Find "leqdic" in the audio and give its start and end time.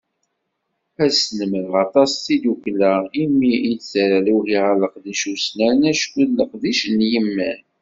4.83-5.23, 6.39-6.81